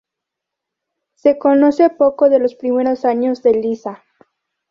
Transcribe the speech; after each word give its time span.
Se 1.13 1.37
conoce 1.37 1.91
poco 1.91 2.27
de 2.27 2.39
los 2.39 2.55
primeros 2.55 3.05
años 3.05 3.43
de 3.43 3.53
Lisa. 3.53 4.03